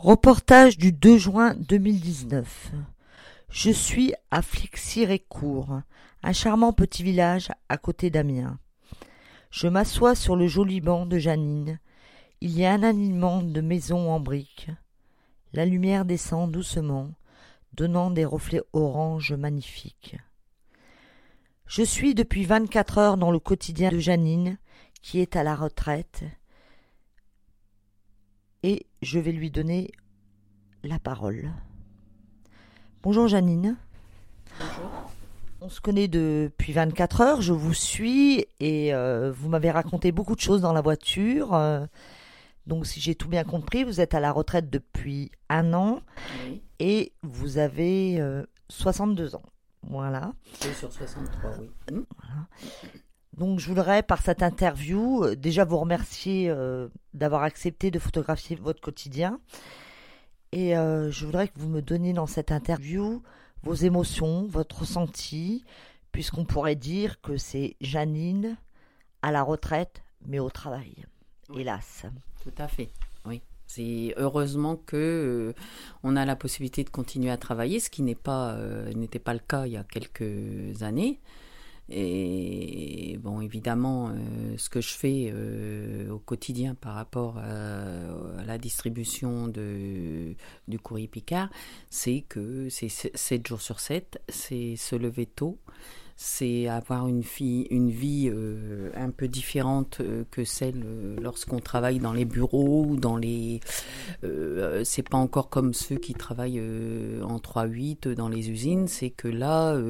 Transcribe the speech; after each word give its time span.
Reportage 0.00 0.78
du 0.78 0.92
2 0.92 1.18
juin 1.18 1.56
2019. 1.58 2.70
Je 3.50 3.70
suis 3.72 4.14
à 4.30 4.42
Flixirécourt, 4.42 5.80
un 6.22 6.32
charmant 6.32 6.72
petit 6.72 7.02
village 7.02 7.48
à 7.68 7.78
côté 7.78 8.08
d'Amiens. 8.08 8.60
Je 9.50 9.66
m'assois 9.66 10.14
sur 10.14 10.36
le 10.36 10.46
joli 10.46 10.80
banc 10.80 11.04
de 11.04 11.18
Janine. 11.18 11.80
Il 12.40 12.56
y 12.56 12.64
a 12.64 12.74
un 12.74 12.84
alignement 12.84 13.42
de 13.42 13.60
maisons 13.60 14.08
en 14.12 14.20
briques. 14.20 14.70
La 15.52 15.66
lumière 15.66 16.04
descend 16.04 16.48
doucement, 16.52 17.10
donnant 17.72 18.12
des 18.12 18.24
reflets 18.24 18.62
orange 18.72 19.32
magnifiques. 19.32 20.16
Je 21.66 21.82
suis 21.82 22.14
depuis 22.14 22.44
vingt-quatre 22.44 22.98
heures 22.98 23.16
dans 23.16 23.32
le 23.32 23.40
quotidien 23.40 23.90
de 23.90 23.98
Janine, 23.98 24.58
qui 25.02 25.18
est 25.18 25.34
à 25.34 25.42
la 25.42 25.56
retraite, 25.56 26.22
et 26.22 26.37
je 29.02 29.18
vais 29.18 29.32
lui 29.32 29.50
donner 29.50 29.90
la 30.82 30.98
parole. 30.98 31.50
Bonjour 33.02 33.28
Janine. 33.28 33.76
Bonjour. 34.58 35.12
On 35.60 35.68
se 35.68 35.80
connaît 35.80 36.08
depuis 36.08 36.72
24 36.72 37.20
heures, 37.20 37.40
je 37.42 37.52
vous 37.52 37.74
suis 37.74 38.46
et 38.60 38.94
euh, 38.94 39.32
vous 39.32 39.48
m'avez 39.48 39.70
raconté 39.70 40.12
beaucoup 40.12 40.36
de 40.36 40.40
choses 40.40 40.60
dans 40.60 40.72
la 40.72 40.80
voiture. 40.80 41.54
euh, 41.54 41.84
donc 42.66 42.86
si 42.86 43.00
j'ai 43.00 43.14
tout 43.14 43.28
bien 43.28 43.44
compris, 43.44 43.82
vous 43.82 44.00
êtes 44.00 44.14
à 44.14 44.20
la 44.20 44.30
retraite 44.30 44.70
depuis 44.70 45.30
un 45.48 45.72
an 45.72 46.00
Oui, 46.46 46.62
et 46.78 47.12
vous 47.22 47.58
avez 47.58 48.20
euh, 48.20 48.44
62 48.68 49.34
ans. 49.34 49.42
Voilà. 49.82 50.32
deux 50.62 50.72
sur 50.74 50.92
63, 50.92 51.50
oui. 51.60 51.70
Donc 53.36 53.60
je 53.60 53.68
voudrais 53.68 54.02
par 54.02 54.22
cette 54.22 54.42
interview 54.42 55.24
euh, 55.24 55.36
déjà 55.36 55.64
vous 55.64 55.78
remercier 55.78 56.48
euh, 56.48 56.88
d'avoir 57.14 57.42
accepté 57.42 57.90
de 57.90 57.98
photographier 57.98 58.56
votre 58.56 58.80
quotidien. 58.80 59.40
Et 60.52 60.76
euh, 60.76 61.10
je 61.10 61.26
voudrais 61.26 61.48
que 61.48 61.58
vous 61.58 61.68
me 61.68 61.82
donniez 61.82 62.12
dans 62.12 62.26
cette 62.26 62.52
interview 62.52 63.22
vos 63.62 63.74
émotions, 63.74 64.46
votre 64.46 64.80
ressenti, 64.80 65.64
puisqu'on 66.10 66.44
pourrait 66.44 66.76
dire 66.76 67.20
que 67.20 67.36
c'est 67.36 67.76
Janine 67.80 68.56
à 69.20 69.30
la 69.30 69.42
retraite, 69.42 70.02
mais 70.26 70.38
au 70.38 70.48
travail. 70.48 70.94
Oui. 71.50 71.62
Hélas. 71.62 72.06
Tout 72.42 72.54
à 72.56 72.68
fait, 72.68 72.88
oui. 73.26 73.42
C'est 73.66 74.14
heureusement 74.16 74.76
que 74.76 74.96
euh, 74.96 75.52
on 76.02 76.16
a 76.16 76.24
la 76.24 76.36
possibilité 76.36 76.82
de 76.82 76.88
continuer 76.88 77.30
à 77.30 77.36
travailler, 77.36 77.80
ce 77.80 77.90
qui 77.90 78.02
n'est 78.02 78.14
pas 78.14 78.56
n'était 78.94 79.18
pas 79.18 79.34
le 79.34 79.40
cas 79.40 79.66
il 79.66 79.72
y 79.72 79.76
a 79.76 79.84
quelques 79.84 80.82
années. 80.82 81.20
Et 81.90 83.18
bon, 83.22 83.40
évidemment, 83.40 84.10
euh, 84.10 84.54
ce 84.58 84.68
que 84.68 84.80
je 84.80 84.90
fais 84.90 85.30
euh, 85.32 86.10
au 86.10 86.18
quotidien 86.18 86.74
par 86.74 86.94
rapport 86.94 87.38
à, 87.38 88.44
la 88.44 88.58
distribution 88.58 89.48
de, 89.48 90.34
du 90.68 90.78
courrier 90.78 91.08
Picard, 91.08 91.48
c'est 91.88 92.24
que 92.28 92.68
c'est 92.68 92.88
7 92.88 93.46
jours 93.46 93.62
sur 93.62 93.80
7, 93.80 94.20
c'est 94.28 94.76
se 94.76 94.96
lever 94.96 95.26
tôt, 95.26 95.58
c'est 96.20 96.66
avoir 96.66 97.06
une, 97.06 97.20
vie, 97.20 98.28
euh, 98.28 98.90
un 98.96 99.10
peu 99.10 99.28
différente 99.28 99.98
euh, 100.00 100.24
que 100.32 100.42
celle 100.42 100.82
euh, 100.84 101.16
lorsqu'on 101.22 101.60
travaille 101.60 102.00
dans 102.00 102.12
les 102.12 102.24
bureaux 102.24 102.84
ou 102.84 102.96
dans 102.96 103.16
les. 103.16 103.60
c'est 104.82 105.08
pas 105.08 105.16
encore 105.16 105.48
comme 105.48 105.74
ceux 105.74 105.94
qui 105.94 106.14
travaillent 106.14 106.60
en 107.22 107.38
3-8 107.38 108.14
dans 108.14 108.28
les 108.28 108.50
usines. 108.50 108.88
C'est 108.88 109.10
que 109.10 109.28
là, 109.28 109.80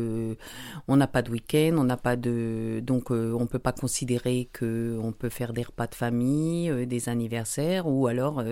on 0.87 0.97
n'a 0.97 1.06
pas 1.06 1.23
de 1.23 1.31
week-end, 1.31 1.77
on 1.79 1.84
n'a 1.84 1.97
pas 1.97 2.17
de. 2.17 2.81
Donc, 2.83 3.11
on 3.11 3.47
peut 3.47 3.59
pas 3.59 3.73
considérer 3.73 4.51
que 4.53 4.99
on 5.03 5.12
peut 5.12 5.31
faire 5.31 5.55
des 5.55 5.62
repas 5.62 5.87
de 5.87 5.95
famille, 5.95 6.87
des 6.87 7.09
anniversaires, 7.09 7.87
ou 7.87 8.06
alors 8.06 8.43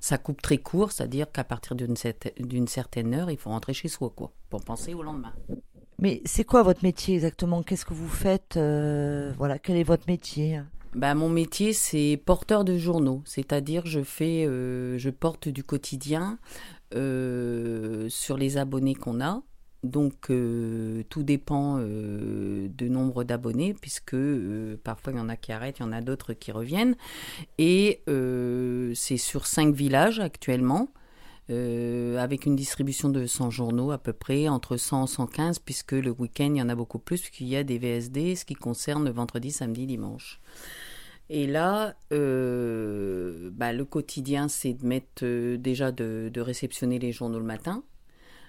ça 0.00 0.16
coupe 0.16 0.40
très 0.40 0.58
court, 0.58 0.90
c'est-à-dire 0.90 1.30
qu'à 1.30 1.44
partir 1.44 1.76
d'une 1.76 2.66
certaine 2.66 3.14
heure, 3.14 3.30
il 3.30 3.36
faut 3.36 3.50
rentrer 3.50 3.74
chez 3.74 3.88
soi, 3.88 4.10
quoi, 4.16 4.32
pour 4.48 4.64
penser 4.64 4.94
au 4.94 5.02
lendemain. 5.02 5.34
Mais 5.98 6.20
c'est 6.24 6.44
quoi 6.44 6.62
votre 6.62 6.82
métier 6.82 7.14
exactement? 7.14 7.62
Qu'est-ce 7.62 7.86
que 7.86 7.94
vous 7.94 8.08
faites 8.08 8.56
euh, 8.56 9.32
Voilà, 9.38 9.58
quel 9.58 9.76
est 9.76 9.82
votre 9.82 10.06
métier? 10.06 10.60
Bah, 10.94 11.14
mon 11.14 11.28
métier, 11.28 11.72
c'est 11.72 12.20
porteur 12.24 12.64
de 12.64 12.76
journaux, 12.76 13.22
c'est-à-dire 13.24 13.86
je 13.86 14.02
fais, 14.02 14.46
euh, 14.46 14.98
je 14.98 15.10
porte 15.10 15.48
du 15.48 15.62
quotidien 15.64 16.38
euh, 16.94 18.08
sur 18.08 18.36
les 18.36 18.56
abonnés 18.58 18.94
qu'on 18.94 19.20
a. 19.20 19.42
Donc 19.82 20.32
tout 21.10 21.22
dépend 21.22 21.78
du 21.78 22.90
nombre 22.90 23.22
d'abonnés, 23.22 23.72
puisque 23.72 24.16
parfois 24.82 25.12
il 25.12 25.16
y 25.16 25.20
en 25.20 25.28
a 25.28 25.36
qui 25.36 25.52
arrêtent, 25.52 25.78
il 25.78 25.82
y 25.82 25.86
en 25.86 25.92
a 25.92 26.00
d'autres 26.00 26.32
qui 26.32 26.50
reviennent. 26.50 26.96
Et 27.58 28.02
c'est 28.94 29.16
sur 29.16 29.46
cinq 29.46 29.72
villages 29.72 30.18
actuellement. 30.18 30.88
Euh, 31.48 32.18
avec 32.18 32.44
une 32.46 32.56
distribution 32.56 33.08
de 33.08 33.26
100 33.26 33.50
journaux 33.50 33.92
à 33.92 33.98
peu 33.98 34.12
près, 34.12 34.48
entre 34.48 34.76
100 34.76 35.04
et 35.04 35.08
115, 35.08 35.58
puisque 35.60 35.92
le 35.92 36.10
week-end, 36.10 36.50
il 36.54 36.56
y 36.56 36.62
en 36.62 36.68
a 36.68 36.74
beaucoup 36.74 36.98
plus, 36.98 37.20
puisqu'il 37.20 37.46
y 37.46 37.56
a 37.56 37.62
des 37.62 37.78
VSD, 37.78 38.34
ce 38.34 38.44
qui 38.44 38.54
concerne 38.54 39.08
vendredi, 39.10 39.52
samedi, 39.52 39.86
dimanche. 39.86 40.40
Et 41.28 41.46
là, 41.46 41.94
euh, 42.12 43.50
bah, 43.52 43.72
le 43.72 43.84
quotidien, 43.84 44.48
c'est 44.48 44.74
de 44.74 44.86
mettre 44.86 45.24
euh, 45.24 45.56
déjà 45.56 45.92
de, 45.92 46.32
réceptionner 46.36 46.98
les 46.98 47.12
journaux 47.12 47.38
le 47.38 47.44
matin, 47.44 47.82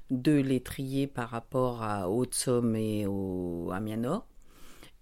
de 0.10 0.34
les 0.34 0.62
trier 0.62 1.08
par 1.08 1.30
rapport 1.30 1.84
à 1.84 2.10
Haute-Somme 2.10 2.76
et 2.76 3.06
à 3.06 3.80
Mianor. 3.80 4.26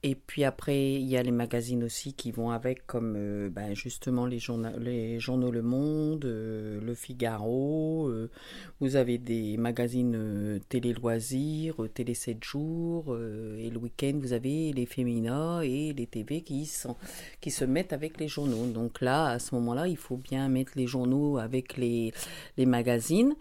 Et 0.07 0.13
puis 0.13 0.43
après, 0.43 0.93
il 0.93 1.07
y 1.09 1.17
a 1.17 1.23
les 1.23 1.31
magazines 1.31 1.83
aussi 1.83 2.13
qui 2.13 2.29
vont 2.29 2.51
avec, 2.51 2.85
comme 2.85 3.49
bah, 3.49 3.73
justement 3.73 4.27
les, 4.27 4.37
journa- 4.37 4.77
les 4.77 5.19
journaux 5.19 5.49
Le 5.49 5.63
Monde, 5.63 6.25
euh, 6.25 6.79
Le 6.79 6.93
Figaro. 6.93 8.07
euh, 8.09 8.29
vous 8.79 8.97
avez 8.97 9.17
des 9.17 9.57
magazines 9.57 10.59
télé 10.69 10.93
loisirs, 10.93 11.75
télé 11.95 12.13
7 12.13 12.43
jours. 12.43 13.17
et 13.57 13.71
le 13.71 13.77
week-end, 13.79 14.19
vous 14.21 14.33
avez 14.33 14.73
les 14.73 14.85
féminins 14.85 15.61
et 15.61 15.91
les 15.93 16.05
TV 16.05 16.41
qui, 16.41 16.67
sont, 16.67 16.95
qui 17.41 17.49
se 17.49 17.65
mettent 17.65 17.93
avec 17.93 18.19
les 18.19 18.27
journaux. 18.27 18.67
Donc 18.67 19.01
là, 19.01 19.25
à 19.29 19.39
ce 19.39 19.55
moment-là, 19.55 19.87
il 19.87 19.97
faut 19.97 20.17
bien 20.17 20.49
mettre 20.49 20.73
les 20.75 20.85
journaux 20.85 21.39
avec 21.39 21.77
les, 21.77 22.13
les 22.57 22.67
magazines. 22.67 23.33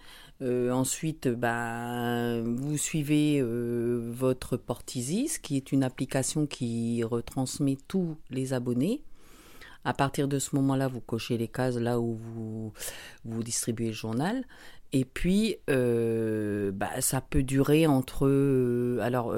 Euh, 0.42 0.70
ensuite, 0.72 1.28
bah, 1.28 2.40
vous 2.42 2.76
suivez 2.76 3.38
euh, 3.40 4.10
votre 4.12 4.56
Portisis, 4.56 5.38
qui 5.38 5.56
est 5.56 5.72
une 5.72 5.84
application 5.84 6.46
qui 6.46 7.02
retransmet 7.04 7.78
tous 7.88 8.16
les 8.30 8.52
abonnés. 8.52 9.02
À 9.84 9.94
partir 9.94 10.28
de 10.28 10.38
ce 10.38 10.56
moment-là, 10.56 10.88
vous 10.88 11.00
cochez 11.00 11.36
les 11.38 11.48
cases 11.48 11.76
là 11.76 12.00
où 12.00 12.14
vous, 12.14 12.72
vous 13.24 13.42
distribuez 13.42 13.88
le 13.88 13.92
journal. 13.92 14.44
Et 14.92 15.04
puis, 15.04 15.56
euh, 15.70 16.72
bah, 16.72 17.00
ça 17.00 17.20
peut 17.20 17.42
durer 17.42 17.86
entre... 17.86 18.28
alors, 19.02 19.34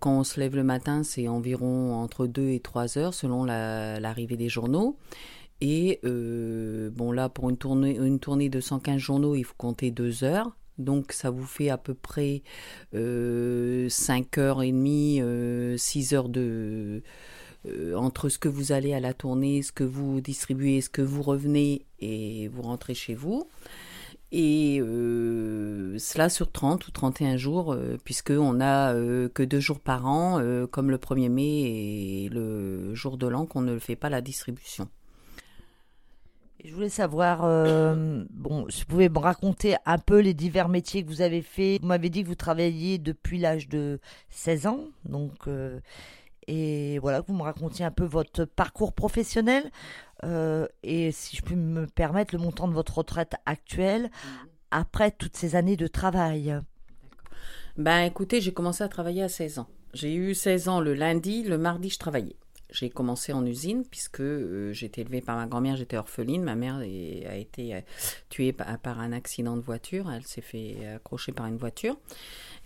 quand 0.00 0.18
on 0.18 0.24
se 0.24 0.40
lève 0.40 0.56
le 0.56 0.64
matin, 0.64 1.02
c'est 1.02 1.28
environ 1.28 1.94
entre 1.94 2.26
2 2.26 2.48
et 2.48 2.60
3 2.60 2.98
heures 2.98 3.14
selon 3.14 3.44
la- 3.44 4.00
l'arrivée 4.00 4.36
des 4.36 4.48
journaux. 4.48 4.96
Et 5.60 6.00
euh, 6.04 6.90
bon, 6.90 7.12
là, 7.12 7.28
pour 7.28 7.48
une 7.50 7.56
tournée, 7.56 7.96
une 7.96 8.18
tournée 8.20 8.48
de 8.48 8.60
115 8.60 8.98
journaux, 8.98 9.34
il 9.34 9.44
faut 9.44 9.54
compter 9.56 9.90
2 9.90 10.24
heures. 10.24 10.56
Donc, 10.78 11.12
ça 11.12 11.30
vous 11.30 11.44
fait 11.46 11.70
à 11.70 11.78
peu 11.78 11.94
près 11.94 12.42
euh, 12.94 13.88
5 13.88 14.38
heures 14.38 14.62
et 14.62 14.72
demie, 14.72 15.20
6 15.78 16.14
heures 16.14 16.28
de... 16.28 17.02
euh, 17.66 17.94
entre 17.94 18.28
ce 18.28 18.38
que 18.38 18.48
vous 18.48 18.72
allez 18.72 18.92
à 18.92 19.00
la 19.00 19.14
tournée, 19.14 19.62
ce 19.62 19.72
que 19.72 19.84
vous 19.84 20.20
distribuez, 20.20 20.80
ce 20.80 20.90
que 20.90 21.02
vous 21.02 21.22
revenez 21.22 21.86
et 22.00 22.48
vous 22.48 22.62
rentrez 22.62 22.94
chez 22.94 23.14
vous. 23.14 23.48
Et 24.32 24.80
euh, 24.80 25.96
cela 25.98 26.28
sur 26.28 26.50
30 26.50 26.88
ou 26.88 26.90
31 26.90 27.36
jours, 27.36 27.72
euh, 27.72 27.96
puisqu'on 28.04 28.54
n'a 28.54 28.92
euh, 28.92 29.28
que 29.28 29.44
deux 29.44 29.60
jours 29.60 29.78
par 29.78 30.06
an, 30.06 30.40
euh, 30.40 30.66
comme 30.66 30.90
le 30.90 30.98
1er 30.98 31.28
mai 31.28 32.24
et 32.24 32.28
le 32.30 32.94
jour 32.94 33.16
de 33.16 33.28
l'an, 33.28 33.46
qu'on 33.46 33.60
ne 33.60 33.78
fait 33.78 33.96
pas 33.96 34.10
la 34.10 34.20
distribution. 34.20 34.88
Je 36.64 36.72
voulais 36.72 36.88
savoir, 36.88 37.44
euh, 37.44 38.24
bon, 38.30 38.66
si 38.70 38.80
vous 38.80 38.86
pouvez 38.86 39.10
me 39.10 39.18
raconter 39.18 39.76
un 39.84 39.98
peu 39.98 40.20
les 40.20 40.32
divers 40.32 40.70
métiers 40.70 41.04
que 41.04 41.08
vous 41.08 41.20
avez 41.20 41.42
fait. 41.42 41.78
Vous 41.82 41.86
m'avez 41.86 42.08
dit 42.08 42.22
que 42.22 42.28
vous 42.28 42.34
travailliez 42.34 42.96
depuis 42.96 43.38
l'âge 43.38 43.68
de 43.68 44.00
16 44.30 44.66
ans, 44.66 44.84
donc 45.04 45.46
euh, 45.46 45.78
et 46.46 46.98
voilà, 47.00 47.20
que 47.20 47.26
vous 47.26 47.36
me 47.36 47.42
racontiez 47.42 47.84
un 47.84 47.90
peu 47.90 48.04
votre 48.04 48.46
parcours 48.46 48.94
professionnel 48.94 49.70
euh, 50.24 50.66
et 50.82 51.12
si 51.12 51.36
je 51.36 51.42
peux 51.42 51.54
me 51.54 51.86
permettre 51.86 52.34
le 52.34 52.40
montant 52.40 52.66
de 52.66 52.72
votre 52.72 52.96
retraite 52.96 53.34
actuelle 53.44 54.10
après 54.70 55.10
toutes 55.10 55.36
ces 55.36 55.56
années 55.56 55.76
de 55.76 55.86
travail. 55.86 56.58
Ben 57.76 58.00
écoutez, 58.04 58.40
j'ai 58.40 58.54
commencé 58.54 58.82
à 58.82 58.88
travailler 58.88 59.22
à 59.22 59.28
16 59.28 59.58
ans. 59.58 59.68
J'ai 59.92 60.14
eu 60.14 60.34
16 60.34 60.68
ans 60.68 60.80
le 60.80 60.94
lundi, 60.94 61.42
le 61.42 61.58
mardi 61.58 61.90
je 61.90 61.98
travaillais. 61.98 62.36
J'ai 62.74 62.90
commencé 62.90 63.32
en 63.32 63.46
usine 63.46 63.84
puisque 63.88 64.20
euh, 64.20 64.72
été 64.82 65.02
élevée 65.02 65.20
par 65.20 65.36
ma 65.36 65.46
grand-mère, 65.46 65.76
j'étais 65.76 65.96
orpheline. 65.96 66.42
Ma 66.42 66.56
mère 66.56 66.76
a 66.76 67.36
été 67.36 67.74
euh, 67.74 67.80
tuée 68.30 68.52
par, 68.52 69.00
un 69.00 69.12
accident 69.12 69.56
de 69.56 69.62
voiture. 69.62 70.10
Elle 70.10 70.26
s'est 70.26 70.40
fait 70.40 70.76
accrocher 70.96 71.30
par 71.30 71.46
une 71.46 71.56
voiture. 71.56 71.96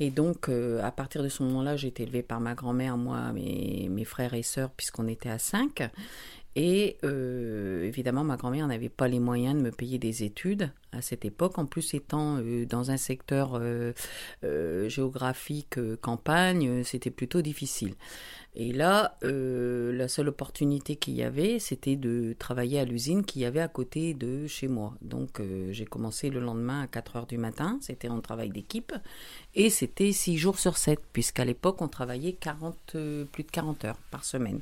Et 0.01 0.11
donc, 0.11 0.49
euh, 0.49 0.83
à 0.83 0.93
partir 0.93 1.23
de 1.23 1.29
ce 1.29 1.43
moment-là, 1.43 1.77
j'ai 1.77 1.89
été 1.89 2.05
élevée 2.05 2.23
par 2.23 2.41
ma 2.41 2.55
grand-mère, 2.55 2.97
moi, 2.97 3.33
mes, 3.33 4.05
frères 4.05 4.35
et 4.35 4.43
sœurs, 4.43 4.71
puisqu'on 4.71 5.09
était 5.09 5.29
à 5.29 5.39
5. 5.39 5.91
Et 6.57 6.97
euh, 7.05 7.85
évidemment, 7.85 8.25
ma 8.25 8.37
grand-mère 8.37 8.67
n'avait 8.67 8.89
pas 8.89 9.07
les 9.07 9.21
moyens 9.21 9.55
de 9.55 9.61
me 9.61 9.71
payer 9.71 9.99
des 9.99 10.25
études 10.25 10.73
à 10.93 11.03
cette 11.03 11.25
époque. 11.25 11.59
En 11.59 11.67
plus, 11.67 11.95
étant 11.95 12.39
euh, 12.39 12.67
dans 12.67 12.91
un 12.91 12.97
secteur 12.97 13.53
euh, 13.55 13.93
géographique 14.89 15.79
campagne, 16.01 16.83
c'était 16.85 17.11
plutôt 17.11 17.43
difficile. 17.43 17.95
Et 18.57 18.73
là, 18.73 19.17
la 19.23 20.09
seule 20.09 20.31
opportunité 20.31 20.97
qu'il 20.97 21.15
y 21.15 21.23
avait, 21.23 21.61
c'était 21.61 21.95
de 21.95 22.35
travailler 22.37 22.81
à 22.81 22.85
l'usine 22.85 23.25
qu'il 23.25 23.43
y 23.43 23.45
avait 23.45 23.61
à 23.61 23.69
côté 23.69 24.15
de 24.15 24.49
chez 24.49 24.67
moi. 24.67 24.95
Donc, 25.01 25.41
j'ai 25.71 25.85
commencé 25.85 26.29
le 26.29 26.41
lendemain 26.41 26.83
à 26.83 26.87
4 26.89 27.17
heures 27.17 27.27
du 27.27 27.39
matin. 27.39 27.79
C'était 27.81 28.09
un 28.09 28.19
travail 28.19 28.51
d'équipe. 28.51 28.93
Et 29.55 29.71
c'était 29.71 30.11
6 30.11 30.39
jours 30.39 30.59
sur 30.59 30.77
7, 30.77 30.99
puisqu'à 31.13 31.45
l'époque, 31.45 31.81
on 31.83 31.89
travaillait 31.89 32.33
40, 32.33 32.97
plus 33.31 33.45
de 33.45 33.51
40 33.53 33.85
heures 33.85 34.01
par 34.11 34.25
semaine. 34.25 34.59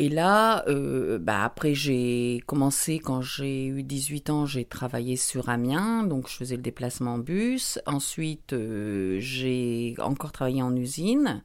Et 0.00 0.08
là, 0.08 0.64
euh, 0.66 1.18
bah 1.18 1.44
après 1.44 1.74
j'ai 1.74 2.42
commencé 2.46 2.98
quand 2.98 3.20
j'ai 3.20 3.66
eu 3.66 3.82
18 3.82 4.30
ans, 4.30 4.46
j'ai 4.46 4.64
travaillé 4.64 5.16
sur 5.16 5.50
Amiens, 5.50 6.04
donc 6.04 6.26
je 6.26 6.36
faisais 6.36 6.56
le 6.56 6.62
déplacement 6.62 7.16
en 7.16 7.18
bus. 7.18 7.78
Ensuite, 7.84 8.54
euh, 8.54 9.18
j'ai 9.20 9.94
encore 9.98 10.32
travaillé 10.32 10.62
en 10.62 10.74
usine. 10.74 11.42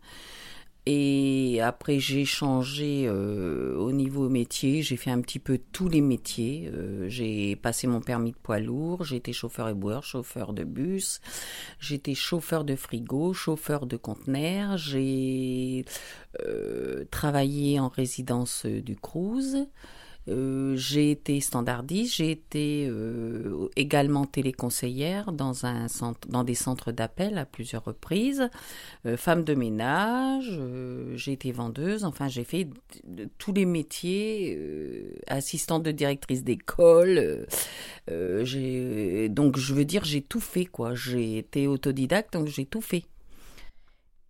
Et 0.87 1.61
après, 1.61 1.97
j'ai 1.97 2.25
changé 2.25 3.05
euh, 3.07 3.75
au 3.75 3.91
niveau 3.91 4.29
métier. 4.29 4.83
J'ai 4.83 4.97
fait 4.97 5.09
un 5.09 5.19
petit 5.21 5.39
peu 5.39 5.59
tous 5.71 5.89
les 5.89 6.01
métiers. 6.01 6.69
Euh, 6.71 7.09
j'ai 7.09 7.55
passé 7.55 7.87
mon 7.87 8.01
permis 8.01 8.33
de 8.33 8.37
poids 8.37 8.59
lourd. 8.59 9.03
J'ai 9.03 9.15
été 9.15 9.33
chauffeur 9.33 9.67
éboueur, 9.69 10.03
chauffeur 10.03 10.53
de 10.53 10.63
bus. 10.63 11.21
Été 11.89 12.13
chauffeur 12.13 12.65
de 12.65 12.75
frigo, 12.75 13.33
chauffeur 13.33 13.87
de 13.87 13.97
conteneur. 13.97 14.77
J'ai 14.77 15.85
euh, 16.45 17.05
travaillé 17.09 17.79
en 17.79 17.87
résidence 17.87 18.67
du 18.67 18.95
cruise. 18.95 19.67
Euh, 20.27 20.75
j'ai 20.75 21.11
été 21.11 21.39
standardiste, 21.39 22.15
j'ai 22.15 22.31
été 22.31 22.87
euh, 22.89 23.69
également 23.75 24.25
téléconseillère 24.25 25.31
dans, 25.31 25.65
un 25.67 25.87
centre, 25.87 26.27
dans 26.27 26.43
des 26.43 26.55
centres 26.55 26.91
d'appel 26.91 27.37
à 27.37 27.45
plusieurs 27.45 27.83
reprises, 27.83 28.49
euh, 29.05 29.17
femme 29.17 29.43
de 29.43 29.53
ménage, 29.53 30.59
j'ai 31.13 31.33
été 31.33 31.51
vendeuse, 31.51 32.05
enfin 32.05 32.27
j'ai 32.27 32.43
fait 32.43 32.67
tous 33.37 33.53
les 33.53 33.65
métiers, 33.65 34.59
assistante 35.27 35.83
de 35.83 35.91
directrice 35.91 36.43
d'école, 36.43 37.45
donc 38.07 39.57
je 39.57 39.73
veux 39.73 39.85
dire 39.85 40.03
j'ai 40.05 40.21
tout 40.21 40.39
fait 40.39 40.65
quoi, 40.65 40.95
j'ai 40.95 41.37
été 41.37 41.67
autodidacte 41.67 42.33
donc 42.33 42.47
j'ai 42.47 42.65
tout 42.65 42.81
fait. 42.81 43.03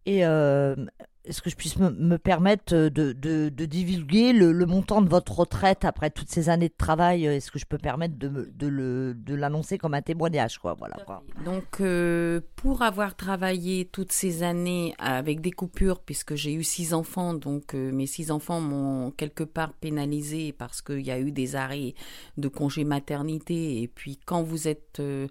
Et 0.05 0.23
est-ce 1.27 1.41
que 1.41 1.49
je 1.49 1.55
puisse 1.55 1.77
me, 1.77 2.17
permettre 2.17 2.73
de, 2.73 3.11
de, 3.13 3.65
divulguer 3.65 4.33
le, 4.33 4.65
montant 4.65 5.01
de 5.01 5.09
votre 5.09 5.39
retraite 5.39 5.85
après 5.85 6.09
toutes 6.09 6.29
ces 6.29 6.49
années 6.49 6.69
de 6.69 6.75
travail 6.77 7.25
Est-ce 7.25 7.51
que 7.51 7.59
je 7.59 7.65
peux 7.65 7.77
permettre 7.77 8.15
de, 8.17 8.51
de 8.57 9.35
l'annoncer 9.35 9.77
comme 9.77 9.93
un 9.93 10.01
témoignage 10.01 10.59
quoi, 10.59 10.75
voilà. 10.77 10.95
Donc, 11.43 11.81
euh, 11.81 12.41
pour 12.55 12.81
avoir 12.81 13.15
travaillé 13.15 13.85
toutes 13.85 14.11
ces 14.11 14.43
années 14.43 14.93
avec 14.97 15.41
des 15.41 15.51
coupures, 15.51 15.99
puisque 15.99 16.35
j'ai 16.35 16.53
eu 16.53 16.63
six 16.63 16.93
enfants, 16.93 17.33
donc 17.33 17.73
euh, 17.73 17.91
mes 17.91 18.07
six 18.07 18.31
enfants 18.31 18.61
m'ont 18.61 19.11
quelque 19.11 19.43
part 19.43 19.73
pénalisé 19.73 20.53
parce 20.53 20.81
qu'il 20.81 21.01
y 21.01 21.11
a 21.11 21.19
eu 21.19 21.31
des 21.31 21.55
arrêts 21.55 21.93
de 22.37 22.47
congé 22.47 22.83
maternité. 22.83 23.81
Et 23.81 23.87
puis, 23.87 24.19
quand 24.25 24.43
vous 24.43 24.67
êtes, 24.67 24.99
euh, 24.99 25.27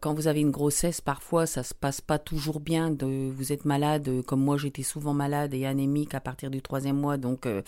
quand 0.00 0.14
vous 0.14 0.26
avez 0.26 0.40
une 0.40 0.50
grossesse, 0.50 1.00
parfois 1.00 1.46
ça 1.46 1.62
se 1.62 1.74
passe 1.74 2.00
pas 2.00 2.18
toujours 2.18 2.60
bien. 2.60 2.90
De, 2.90 3.30
vous 3.30 3.52
êtes 3.52 3.64
malade, 3.64 4.22
comme 4.26 4.42
moi 4.42 4.56
j'étais 4.56 4.82
souvent 4.88 5.14
malade 5.14 5.54
et 5.54 5.66
anémique 5.66 6.14
à 6.14 6.20
partir 6.20 6.50
du 6.50 6.62
troisième 6.62 6.96
mois, 6.96 7.16
donc 7.16 7.46
euh, 7.46 7.62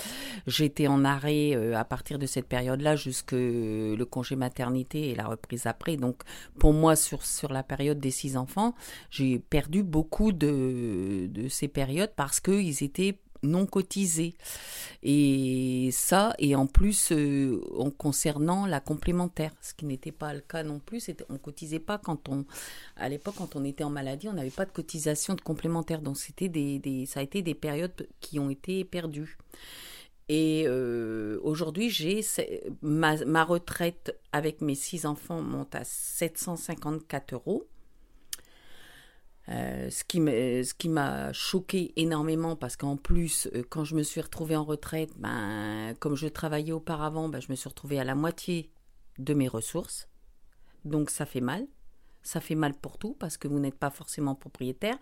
j'étais 0.47 0.89
en 0.89 1.05
arrêt 1.05 1.55
euh, 1.55 1.77
à 1.77 1.85
partir 1.85 2.19
de 2.19 2.27
cette 2.27 2.47
période-là 2.47 2.97
jusque 2.97 3.33
le 3.33 4.05
congé 4.05 4.37
maternité 4.37 5.11
et 5.11 5.15
la 5.15 5.27
reprise 5.27 5.67
après. 5.67 5.97
Donc 5.97 6.23
pour 6.59 6.73
moi, 6.73 6.97
sur, 6.97 7.25
sur 7.25 7.53
la 7.53 7.63
période 7.63 8.01
des 8.01 8.11
six 8.11 8.37
enfants, 8.37 8.75
j'ai 9.11 9.39
perdu 9.39 9.83
beaucoup 9.83 10.33
de, 10.33 11.27
de 11.29 11.49
ces 11.49 11.69
périodes 11.69 12.13
parce 12.17 12.41
qu'ils 12.41 12.83
étaient 12.83 13.19
non 13.43 13.67
cotisés. 13.67 14.35
Et 15.03 15.91
ça, 15.93 16.35
et 16.39 16.55
en 16.55 16.67
plus, 16.67 17.13
euh, 17.13 17.61
en 17.77 17.91
concernant 17.91 18.67
la 18.67 18.81
complémentaire, 18.81 19.53
ce 19.63 19.75
qui 19.75 19.87
n'était 19.87 20.13
pas 20.13 20.35
le 20.35 20.41
cas 20.41 20.63
non 20.63 20.79
plus, 20.79 21.11
on 21.29 21.39
cotisait 21.39 21.79
pas 21.79 21.99
quand 21.99 22.29
on, 22.29 22.45
à 22.97 23.09
l'époque, 23.09 23.37
quand 23.39 23.57
on 23.57 23.65
était 23.65 23.85
en 23.85 23.91
maladie, 23.91 24.29
on 24.29 24.35
n'avait 24.35 24.51
pas 24.51 24.67
de 24.67 24.73
cotisation 24.73 25.35
de 25.35 25.41
complémentaire. 25.41 26.03
Donc 26.03 26.17
des, 26.41 27.07
ça 27.07 27.21
a 27.21 27.23
été 27.23 27.43
des 27.43 27.55
périodes 27.55 28.09
qui 28.21 28.39
ont 28.39 28.51
été 28.51 28.85
perdues. 28.85 29.39
Et 30.29 30.65
euh, 30.67 31.41
aujourd'hui, 31.43 31.91
j'ai 31.91 32.25
ma, 32.83 33.17
ma 33.25 33.43
retraite 33.43 34.17
avec 34.33 34.61
mes 34.61 34.77
six 34.77 35.05
enfants 35.05 35.43
monte 35.43 35.75
à 35.75 35.83
754 35.83 37.35
euros. 37.35 37.67
Euh, 39.51 39.91
ce 39.91 40.05
qui 40.05 40.19
ce 40.19 40.75
qui 40.75 40.89
m'a 40.89 41.33
choqué 41.33 41.93
énormément 41.97 42.55
parce 42.55 42.77
qu'en 42.77 42.97
plus 42.97 43.49
euh, 43.55 43.65
quand 43.69 43.83
je 43.83 43.97
me 43.97 44.05
suis 44.05 44.21
retrouvée 44.21 44.55
en 44.55 44.63
retraite 44.63 45.11
ben 45.17 45.93
comme 45.99 46.15
je 46.15 46.29
travaillais 46.29 46.71
auparavant 46.71 47.29
ben, 47.29 47.41
je 47.41 47.51
me 47.51 47.57
suis 47.57 47.69
retrouvée 47.69 47.99
à 47.99 48.05
la 48.05 48.15
moitié 48.15 48.71
de 49.19 49.35
mes 49.35 49.49
ressources. 49.49 50.09
Donc 50.85 51.11
ça 51.11 51.27
fait 51.27 51.41
mal. 51.41 51.67
Ça 52.23 52.41
fait 52.41 52.55
mal 52.55 52.75
pour 52.75 52.99
tout 52.99 53.17
parce 53.19 53.39
que 53.39 53.49
vous 53.49 53.59
n'êtes 53.59 53.79
pas 53.79 53.91
forcément 53.91 54.35
propriétaire 54.35 54.99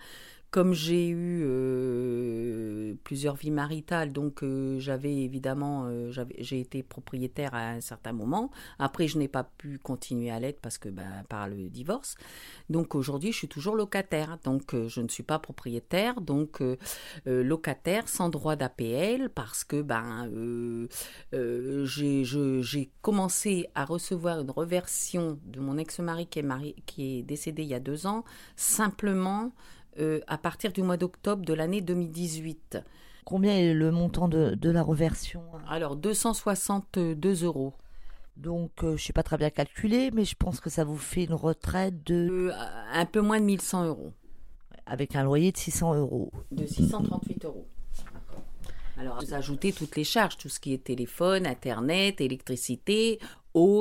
comme 0.51 0.73
j'ai 0.73 1.09
eu 1.09 1.43
euh, 1.45 2.95
plusieurs 3.05 3.35
vies 3.35 3.51
maritales, 3.51 4.13
donc 4.13 4.43
euh, 4.43 4.79
j'avais 4.79 5.15
évidemment, 5.15 5.85
euh, 5.87 6.11
j'ai 6.39 6.61
été 6.61 6.83
propriétaire 6.83 7.55
à 7.55 7.69
un 7.69 7.83
certain 7.83 8.13
moment. 8.13 8.51
Après, 8.79 9.09
je 9.09 9.19
n'ai 9.19 9.29
pas 9.29 9.45
pu 9.45 9.79
continuer 9.79 10.31
à 10.31 10.41
l'être 10.41 10.61
parce 10.61 10.79
que 10.79 10.89
bah, 10.89 11.03
par 11.29 11.49
le 11.49 11.69
divorce. 11.69 12.15
Donc 12.71 12.95
aujourd'hui, 12.95 13.33
je 13.33 13.37
suis 13.37 13.49
toujours 13.49 13.77
locataire. 13.77 14.39
Donc 14.43 14.75
je 14.75 15.01
ne 15.03 15.09
suis 15.09 15.23
pas 15.23 15.39
propriétaire, 15.39 16.21
donc 16.23 16.63
locataire 17.27 18.09
sans 18.09 18.31
droit 18.31 18.57
d'APL 18.57 19.29
parce 19.29 19.65
que 19.65 19.83
ben 19.83 20.29
j'ai 21.33 22.91
commencé 23.03 23.69
à 23.75 23.85
recevoir 23.85 24.41
une 24.41 24.51
reversion 24.51 25.39
de 25.45 25.61
mon 25.61 25.77
ex-mari 25.77 26.27
qui 26.27 26.39
est 26.39 26.75
qui 26.87 27.19
est 27.19 27.23
décédé 27.23 27.63
il 27.63 27.69
y 27.69 27.75
a 27.75 27.81
deux 27.81 28.07
ans, 28.07 28.25
simplement 28.57 29.53
euh, 29.99 30.21
à 30.27 30.39
partir 30.39 30.73
du 30.73 30.83
mois 30.83 30.97
d'octobre 30.97 31.45
de 31.45 31.55
l'année 31.55 31.81
2018. 31.81 32.79
Combien 33.25 33.53
est 33.53 33.75
le 33.75 33.91
montant 33.91 34.29
de, 34.29 34.57
la 34.63 34.83
reversion 34.83 35.43
Alors 35.69 35.97
262 35.97 37.45
euros. 37.45 37.75
Donc, 38.37 38.71
euh, 38.85 38.91
je 38.91 38.93
ne 38.93 38.99
sais 38.99 39.13
pas 39.13 39.23
très 39.23 39.37
bien 39.37 39.51
calculé, 39.51 40.11
mais 40.13 40.25
je 40.25 40.37
pense 40.37 40.61
que 40.61 40.71
ça 40.71 40.85
vous 40.85 40.97
fait 40.97 41.25
une 41.25 41.35
retraite 41.35 42.07
de... 42.07 42.51
Euh, 42.53 42.93
un 42.93 43.05
peu 43.05 43.21
moins 43.21 43.41
de 43.41 43.45
1100 43.45 43.87
euros. 43.87 44.13
Avec 44.87 45.17
un 45.17 45.25
loyer 45.25 45.53
de 45.53 45.57
600 45.57 45.97
euros. 45.97 46.31
De 46.53 46.65
638 46.65 47.45
euros. 47.45 47.67
Alors, 48.97 49.21
vous 49.21 49.35
ajoutez 49.35 49.73
toutes 49.73 49.97
les 49.97 50.05
charges, 50.05 50.37
tout 50.37 50.49
ce 50.49 50.59
qui 50.59 50.73
est 50.73 50.85
téléphone, 50.85 51.47
internet, 51.47 52.21
électricité, 52.21 53.19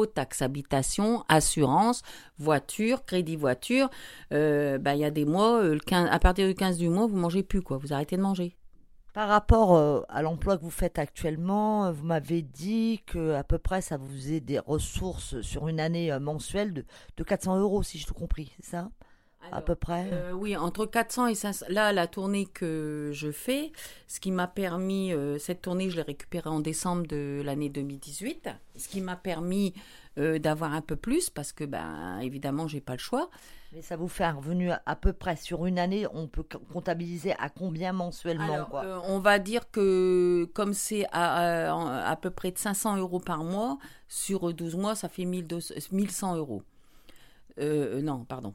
taxe 0.05 0.41
habitation, 0.41 1.23
assurance, 1.27 2.01
voiture, 2.37 3.05
crédit 3.05 3.35
voiture. 3.35 3.89
Euh, 4.33 4.77
bah, 4.77 4.95
il 4.95 5.01
y 5.01 5.05
a 5.05 5.11
des 5.11 5.25
mois, 5.25 5.61
euh, 5.63 5.77
à 5.91 6.19
partir 6.19 6.47
du 6.47 6.55
15 6.55 6.77
du 6.77 6.89
mois, 6.89 7.07
vous 7.07 7.17
mangez 7.17 7.43
plus, 7.43 7.61
quoi. 7.61 7.77
Vous 7.77 7.93
arrêtez 7.93 8.17
de 8.17 8.21
manger. 8.21 8.55
Par 9.13 9.29
rapport 9.29 9.75
euh, 9.75 10.01
à 10.09 10.21
l'emploi 10.21 10.57
que 10.57 10.63
vous 10.63 10.69
faites 10.69 10.99
actuellement, 10.99 11.91
vous 11.91 12.05
m'avez 12.05 12.43
dit 12.43 13.01
que 13.07 13.33
à 13.33 13.43
peu 13.43 13.57
près 13.57 13.81
ça 13.81 13.97
vous 13.97 14.07
faisait 14.07 14.41
des 14.41 14.59
ressources 14.59 15.41
sur 15.41 15.67
une 15.67 15.79
année 15.79 16.15
mensuelle 16.19 16.71
de, 16.71 16.85
de 17.17 17.23
400 17.23 17.57
euros, 17.59 17.81
si 17.81 17.97
j'ai 17.97 18.05
tout 18.05 18.13
compris, 18.13 18.51
c'est 18.57 18.69
ça? 18.69 18.89
À 19.51 19.61
peu 19.61 19.75
près 19.75 20.09
euh, 20.11 20.31
Oui, 20.31 20.55
entre 20.55 20.85
400 20.85 21.27
et 21.27 21.35
500. 21.35 21.65
Là, 21.69 21.93
la 21.93 22.07
tournée 22.07 22.45
que 22.45 23.11
je 23.13 23.31
fais, 23.31 23.71
ce 24.07 24.19
qui 24.19 24.31
m'a 24.31 24.47
permis, 24.47 25.13
euh, 25.13 25.37
cette 25.37 25.61
tournée, 25.61 25.89
je 25.89 25.95
l'ai 25.97 26.01
récupérée 26.01 26.49
en 26.49 26.59
décembre 26.59 27.07
de 27.07 27.41
l'année 27.43 27.69
2018, 27.69 28.49
ce 28.75 28.87
qui 28.87 29.01
m'a 29.01 29.15
permis 29.15 29.73
euh, 30.17 30.39
d'avoir 30.39 30.73
un 30.73 30.81
peu 30.81 30.95
plus, 30.95 31.29
parce 31.29 31.51
que, 31.51 31.63
ben, 31.63 32.19
évidemment, 32.21 32.67
j'ai 32.67 32.81
pas 32.81 32.93
le 32.93 32.99
choix. 32.99 33.29
Mais 33.73 33.81
ça 33.81 33.97
vous 33.97 34.07
fait 34.07 34.23
un 34.23 34.33
revenu 34.33 34.71
à 34.71 34.95
peu 34.95 35.11
près 35.11 35.35
sur 35.35 35.65
une 35.65 35.77
année, 35.77 36.07
on 36.13 36.27
peut 36.27 36.45
comptabiliser 36.71 37.33
à 37.37 37.49
combien 37.49 37.91
mensuellement 37.91 38.63
quoi 38.63 39.03
On 39.09 39.19
va 39.19 39.39
dire 39.39 39.69
que 39.71 40.49
comme 40.53 40.73
c'est 40.73 41.05
à, 41.11 42.09
à, 42.09 42.15
peu 42.15 42.29
près 42.29 42.51
de 42.51 42.57
500 42.57 42.95
euros 42.95 43.19
par 43.19 43.43
mois, 43.43 43.77
sur 44.07 44.53
12 44.53 44.77
mois, 44.77 44.95
ça 44.95 45.09
fait 45.09 45.25
1100 45.25 46.37
euros. 46.37 46.63
non, 47.59 48.23
pardon, 48.23 48.53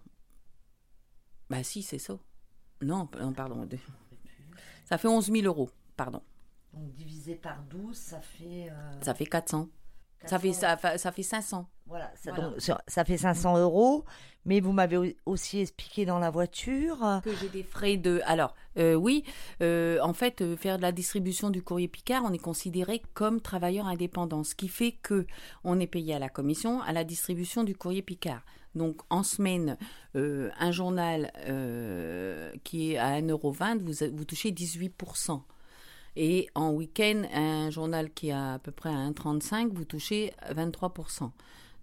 bah 1.53 1.63
si, 1.63 1.83
c'est 1.83 1.99
ça. 1.99 2.15
Non, 2.81 3.07
pardon. 3.07 3.69
Ça 4.85 4.99
fait 4.99 5.09
11 5.09 5.31
000 5.31 5.45
euros, 5.47 5.71
pardon. 5.97 6.23
Donc 6.73 6.93
divisé 6.95 7.35
par 7.35 7.63
12, 7.65 7.97
ça 7.97 8.21
fait... 8.21 8.69
Euh, 8.71 9.01
ça 9.03 9.15
fait 9.15 9.27
400. 9.27 9.69
Ça 10.25 10.39
fait, 10.39 10.53
ça, 10.53 10.77
ça 10.99 11.11
fait 11.13 11.23
500. 11.25 11.69
Voilà, 11.87 12.11
ça, 12.15 12.31
Voilà. 12.33 12.51
donc, 12.51 12.61
ça- 12.61 13.05
fait 13.05 13.17
500 13.19 13.59
euros, 13.59 14.05
mais 14.45 14.61
vous 14.61 14.71
m'avez 14.73 14.97
au- 14.97 15.13
aussi 15.27 15.59
expliqué 15.61 16.05
dans 16.07 16.21
la 16.21 16.31
voiture. 16.31 17.05
euh, 17.05 17.21
que 17.21 17.35
j'ai 17.35 17.49
des 17.49 17.65
frais 17.65 17.97
de. 17.97 18.21
Alors, 18.25 18.55
euh, 18.79 18.95
oui, 18.95 19.25
euh, 19.63 19.99
en 20.01 20.13
fait, 20.13 20.41
euh, 20.41 20.57
faire 20.57 20.77
de 20.77 20.83
la 20.83 20.93
distribution 20.93 21.51
du 21.51 21.61
courrier 21.63 21.89
Picard, 21.89 22.23
on 22.25 22.33
est 22.33 22.39
considéré 22.39 23.03
comme 23.15 23.41
travailleur 23.41 23.87
indépendant, 23.89 24.45
ce 24.45 24.55
qui 24.55 24.69
fait 24.69 24.93
que 24.93 25.27
on 25.65 25.81
est 25.81 25.89
payé 25.89 26.15
à 26.15 26.19
la 26.21 26.29
commission 26.29 26.81
à 26.83 26.93
la 26.93 27.03
distribution 27.03 27.65
du 27.65 27.75
courrier 27.75 28.03
Picard. 28.03 28.43
Donc, 28.75 29.01
en 29.11 29.23
semaine, 29.23 29.77
euh, 30.17 30.51
un 30.59 30.73
journal 30.73 31.31
euh, 31.47 32.53
qui 32.65 32.93
est 32.93 32.99
à 32.99 33.21
1,20€, 33.21 33.79
vous, 33.81 34.17
vous 34.17 34.25
touchez 34.25 34.51
18%. 34.51 35.43
Et 36.17 36.49
en 36.55 36.73
week-end, 36.73 37.23
un 37.33 37.71
journal 37.71 38.11
qui 38.13 38.29
est 38.29 38.33
à, 38.33 38.55
à 38.55 38.59
peu 38.59 38.71
près 38.71 38.91
à 38.91 39.11
1,35, 39.11 39.73
vous 39.73 39.85
touchez 39.85 40.33
23%. 40.51 41.31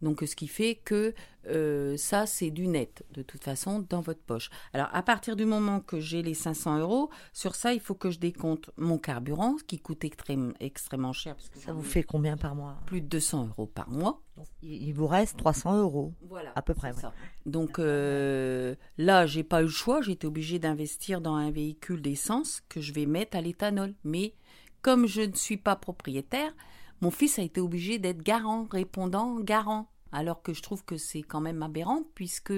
Donc, 0.02 0.22
ce 0.26 0.36
qui 0.36 0.48
fait 0.48 0.76
que 0.76 1.14
euh, 1.48 1.98
ça, 1.98 2.26
c'est 2.26 2.52
du 2.52 2.68
net, 2.68 3.04
de 3.14 3.22
toute 3.22 3.44
façon, 3.44 3.86
dans 3.90 4.02
votre 4.02 4.22
poche. 4.22 4.50
Alors, 4.74 4.88
à 4.94 5.02
partir 5.04 5.36
du 5.36 5.46
moment 5.46 5.80
que 5.80 6.00
j'ai 6.00 6.22
les 6.22 6.34
500 6.34 6.80
euros, 6.80 7.10
sur 7.34 7.56
ça, 7.56 7.74
il 7.74 7.80
faut 7.80 7.96
que 7.96 8.12
je 8.12 8.20
décompte 8.20 8.70
mon 8.78 8.98
carburant, 8.98 9.58
ce 9.58 9.64
qui 9.64 9.80
coûte 9.80 10.04
extrême- 10.04 10.54
extrêmement 10.60 11.14
cher, 11.14 11.36
parce 11.36 11.50
que 11.50 11.60
Ça 11.60 11.74
vous 11.74 11.82
ai 11.82 11.86
fait 11.86 12.04
combien 12.04 12.38
par 12.38 12.56
mois? 12.56 12.78
Plus 12.86 13.02
de 13.02 13.08
200 13.08 13.48
euros 13.50 13.68
par 13.68 13.90
mois. 13.90 14.22
il, 14.62 14.94
vous 14.94 15.08
reste 15.08 15.38
300 15.38 15.80
euros. 15.82 16.14
Voilà. 16.28 16.52
À 16.56 16.62
peu 16.62 16.74
près, 16.74 16.92
ouais. 16.94 17.02
ça. 17.02 17.14
Donc 17.46 17.80
euh, 17.80 18.76
là, 18.98 19.26
j'ai 19.26 19.44
pas 19.44 19.62
eu 19.62 19.66
le 19.66 19.70
choix. 19.70 20.02
J'étais 20.02 20.28
obligée 20.28 20.60
d'investir 20.60 21.20
dans 21.22 21.36
un 21.36 21.52
véhicule 21.52 22.02
d'essence 22.02 22.62
que 22.70 22.80
je 22.80 22.94
vais 22.94 23.06
mettre 23.06 23.36
à 23.38 23.42
l'éthanol. 23.42 23.94
Mais 24.04 24.34
comme 24.82 25.08
je 25.08 25.22
ne 25.22 25.36
suis 25.36 25.58
pas 25.58 25.76
propriétaire, 25.76 26.54
mon 27.02 27.12
fils 27.12 27.40
a 27.40 27.42
été 27.42 27.62
obligé 27.62 28.00
d'être 28.00 28.22
garant, 28.22 28.68
répondant, 28.72 29.40
garant. 29.40 29.90
Alors 30.12 30.42
que 30.42 30.54
je 30.54 30.62
trouve 30.62 30.84
que 30.84 30.98
c'est 30.98 31.22
quand 31.22 31.42
même 31.42 31.62
aberrant 31.62 32.04
puisque 32.16 32.54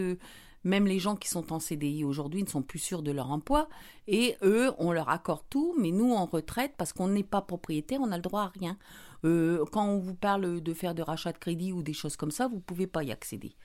même 0.64 0.86
les 0.86 1.00
gens 1.00 1.16
qui 1.16 1.28
sont 1.28 1.52
en 1.52 1.60
CDI 1.60 2.04
aujourd'hui 2.04 2.44
ne 2.44 2.48
sont 2.48 2.62
plus 2.62 2.80
sûrs 2.80 3.02
de 3.02 3.12
leur 3.12 3.32
emploi 3.32 3.68
et 4.08 4.38
eux, 4.42 4.72
on 4.78 4.92
leur 4.92 5.10
accorde 5.10 5.44
tout, 5.50 5.76
mais 5.78 5.92
nous 5.92 6.14
en 6.14 6.26
retraite 6.26 6.74
parce 6.78 6.94
qu'on 6.94 7.08
n'est 7.08 7.24
pas 7.24 7.42
propriétaire, 7.42 8.00
on 8.02 8.08
n'a 8.08 8.18
le 8.18 8.22
droit 8.22 8.44
à 8.44 8.52
rien. 8.60 8.78
Euh, 9.26 9.66
quand 9.72 9.86
on 9.86 10.00
vous 10.00 10.16
parle 10.16 10.62
de 10.62 10.74
faire 10.74 10.96
de 10.96 11.02
rachat 11.02 11.32
de 11.32 11.38
crédit 11.38 11.74
ou 11.74 11.84
des 11.84 11.94
choses 11.94 12.16
comme 12.16 12.32
ça, 12.32 12.48
vous 12.48 12.60
pouvez 12.60 12.88
pas 12.88 13.04
y 13.04 13.12
accéder. 13.12 13.56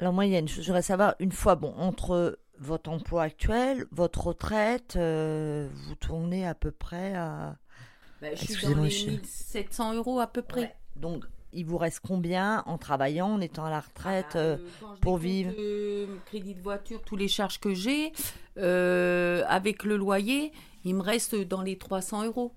A 0.00 0.08
une 0.08 0.48
chose, 0.48 0.62
je 0.62 0.68
voudrais 0.68 0.82
savoir, 0.82 1.14
une 1.18 1.32
fois, 1.32 1.56
bon, 1.56 1.74
entre 1.76 2.38
votre 2.58 2.90
emploi 2.90 3.22
actuel, 3.24 3.86
votre 3.90 4.28
retraite, 4.28 4.96
euh, 4.96 5.68
vous 5.86 5.94
tournez 5.94 6.46
à 6.46 6.54
peu 6.54 6.70
près 6.70 7.14
à... 7.14 7.58
Ben, 8.20 8.36
je 8.36 8.52
suis 8.52 8.66
dans 8.66 8.82
les 8.82 8.90
je- 8.90 9.10
1700 9.10 9.94
euros 9.94 10.20
à 10.20 10.26
peu 10.26 10.42
près. 10.42 10.76
Donc, 10.96 11.24
il 11.52 11.64
vous 11.64 11.78
reste 11.78 12.00
combien 12.06 12.62
en 12.66 12.78
travaillant, 12.78 13.28
en 13.32 13.40
étant 13.40 13.64
à 13.64 13.70
la 13.70 13.80
retraite 13.80 14.26
Ah, 14.34 14.38
euh, 14.38 14.56
euh, 14.56 14.66
je 14.94 15.00
pour 15.00 15.16
vivre 15.16 15.52
euh, 15.58 16.06
crédit 16.26 16.54
de 16.54 16.60
voiture, 16.60 17.02
tous 17.02 17.16
les 17.16 17.28
charges 17.28 17.58
que 17.58 17.74
j'ai, 17.74 18.12
euh, 18.58 19.42
avec 19.48 19.84
le 19.84 19.96
loyer, 19.96 20.52
il 20.84 20.94
me 20.94 21.02
reste 21.02 21.34
dans 21.34 21.62
les 21.62 21.76
300 21.78 22.24
euros. 22.24 22.52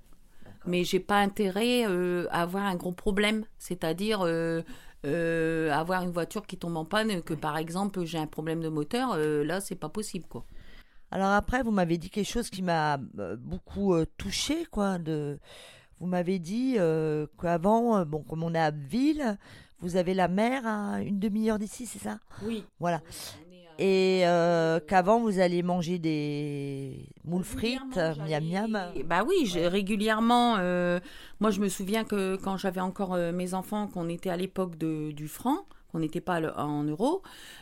Mais 0.66 0.84
j'ai 0.86 1.00
pas 1.02 1.20
intérêt 1.20 1.86
euh, 1.88 2.26
à 2.32 2.42
avoir 2.44 2.64
un 2.64 2.76
gros 2.76 2.94
problème, 2.94 3.44
c'est-à-dire 3.58 4.22
euh, 4.22 4.62
euh, 5.06 5.70
avoir 5.74 6.04
une 6.04 6.12
voiture 6.12 6.46
qui 6.48 6.56
tombe 6.58 6.78
en 6.78 6.86
panne, 6.86 7.22
que 7.22 7.34
par 7.34 7.58
exemple 7.58 8.06
j'ai 8.06 8.18
un 8.18 8.28
problème 8.28 8.62
de 8.62 8.70
moteur, 8.70 9.14
euh, 9.18 9.44
là 9.44 9.60
c'est 9.60 9.76
pas 9.76 9.90
possible 9.90 10.26
quoi. 10.30 10.46
Alors 11.14 11.30
après, 11.30 11.62
vous 11.62 11.70
m'avez 11.70 12.00
dit 12.00 12.10
quelque 12.10 12.28
chose 12.28 12.50
qui 12.50 12.64
m'a 12.64 12.98
euh, 13.20 13.36
beaucoup 13.38 13.94
euh, 13.94 14.08
touché, 14.18 14.66
quoi. 14.72 14.98
De, 14.98 15.38
vous 16.00 16.08
m'avez 16.08 16.40
dit 16.40 16.74
euh, 16.80 17.28
qu'avant, 17.40 18.04
bon, 18.04 18.24
comme 18.24 18.42
on 18.42 18.56
est 18.56 18.60
à 18.60 18.72
Ville, 18.72 19.38
vous 19.80 19.96
avez 19.96 20.16
la 20.16 20.28
mer 20.28 20.66
à 20.66 21.04
une 21.04 21.20
demi-heure 21.20 21.60
d'ici, 21.60 21.86
c'est 21.86 22.00
ça? 22.00 22.18
Oui. 22.42 22.66
Voilà. 22.80 23.04
Et 23.78 24.22
euh, 24.26 24.80
qu'avant, 24.80 25.20
vous 25.20 25.40
alliez 25.40 25.62
manger 25.62 26.00
des 26.00 27.06
moules 27.24 27.44
frites, 27.44 27.96
miam 27.96 28.44
miam? 28.44 28.92
Bah 29.06 29.24
oui, 29.24 29.52
régulièrement. 29.68 30.56
euh, 30.58 31.00
moi, 31.40 31.52
je 31.52 31.60
me 31.60 31.70
souviens 31.70 32.06
que 32.06 32.38
quand 32.38 32.58
j'avais 32.58 32.82
encore 32.82 33.16
mes 33.34 33.54
enfants, 33.54 33.88
qu'on 33.88 34.10
était 34.10 34.32
à 34.32 34.38
l'époque 34.38 34.78
du 34.80 35.28
franc, 35.28 35.60
qu'on 35.94 36.00
n'était 36.00 36.22
pas 36.22 36.42
en 36.58 36.84
euros, 36.84 37.22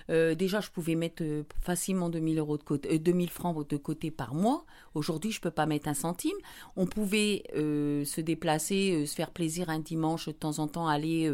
euh, 0.10 0.34
déjà, 0.34 0.62
je 0.62 0.72
pouvais 0.72 0.96
mettre 0.96 1.22
euh, 1.22 1.44
facilement 1.62 2.10
2000 2.10 2.40
euros 2.40 2.58
de 2.58 2.64
côté, 2.64 2.96
euh, 2.96 2.98
2000 2.98 3.30
francs 3.30 3.70
de 3.70 3.78
côté 3.78 4.10
par 4.10 4.34
mois. 4.34 4.66
Aujourd'hui, 4.96 5.32
je 5.32 5.42
peux 5.42 5.52
pas 5.52 5.66
mettre 5.66 5.90
un 5.90 5.94
centime. 5.94 6.36
On 6.78 6.88
pouvait 6.88 7.44
euh, 7.56 8.06
se 8.06 8.22
déplacer, 8.22 9.06
se 9.06 9.14
faire 9.14 9.32
plaisir 9.32 9.70
un 9.70 9.80
dimanche 9.80 10.28
de 10.28 10.32
temps 10.32 10.60
en 10.60 10.68
temps, 10.68 10.88
aller 10.88 11.30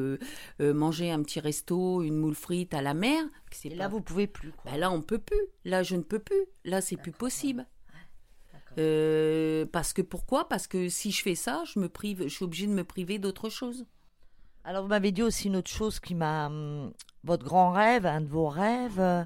manger 0.59 1.11
un 1.11 1.21
petit 1.21 1.39
resto, 1.39 2.01
une 2.01 2.17
moule 2.17 2.35
frite 2.35 2.73
à 2.73 2.81
la 2.81 2.93
mer. 2.93 3.23
Pas- 3.69 3.75
là, 3.75 3.87
vous 3.87 4.01
pouvez 4.01 4.27
plus, 4.27 4.51
quoi. 4.51 4.71
bah 4.71 4.77
là, 4.77 4.91
on 4.91 5.01
peut 5.01 5.19
plus. 5.19 5.39
Là, 5.63 5.83
je 5.83 5.95
ne 5.95 6.01
peux 6.01 6.19
plus. 6.19 6.45
Là, 6.65 6.81
c'est 6.81 6.97
plus 6.97 7.11
possible. 7.11 7.67
Parce 9.71 9.93
que 9.93 10.01
pourquoi? 10.01 10.47
Parce 10.47 10.67
que 10.67 10.89
si 10.89 11.11
je 11.11 11.21
fais 11.21 11.35
ça, 11.35 11.63
je 11.71 11.79
me 11.79 11.89
prive, 11.89 12.23
je 12.23 12.33
suis 12.33 12.45
obligée 12.45 12.67
de 12.67 12.73
me 12.73 12.83
priver 12.83 13.19
d'autre 13.19 13.49
chose. 13.49 13.85
Alors, 14.67 14.83
vous 14.83 14.89
m'avez 14.89 15.13
dit 15.13 15.23
aussi 15.23 15.47
une 15.47 15.55
autre 15.55 15.71
chose 15.71 16.01
qui 16.01 16.13
m'a. 16.13 16.47
hum, 16.47 16.91
votre 17.23 17.45
grand 17.45 17.71
rêve, 17.71 18.05
un 18.05 18.19
de 18.19 18.27
vos 18.27 18.49
rêves. 18.49 18.99
euh, 18.99 19.23